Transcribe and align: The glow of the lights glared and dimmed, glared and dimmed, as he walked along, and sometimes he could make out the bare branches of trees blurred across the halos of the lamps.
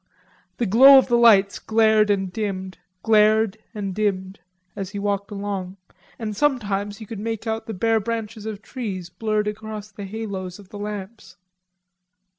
The 0.57 0.65
glow 0.65 0.97
of 0.97 1.09
the 1.09 1.15
lights 1.15 1.59
glared 1.59 2.09
and 2.09 2.33
dimmed, 2.33 2.79
glared 3.03 3.59
and 3.71 3.93
dimmed, 3.93 4.39
as 4.75 4.89
he 4.89 4.97
walked 4.97 5.29
along, 5.29 5.77
and 6.17 6.35
sometimes 6.35 6.97
he 6.97 7.05
could 7.05 7.19
make 7.19 7.45
out 7.45 7.67
the 7.67 7.73
bare 7.75 7.99
branches 7.99 8.47
of 8.47 8.63
trees 8.63 9.11
blurred 9.11 9.47
across 9.47 9.91
the 9.91 10.05
halos 10.05 10.57
of 10.57 10.69
the 10.69 10.79
lamps. 10.79 11.37